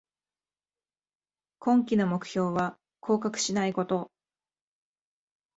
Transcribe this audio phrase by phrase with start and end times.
[1.59, 4.09] 今季の目標は降格しないこと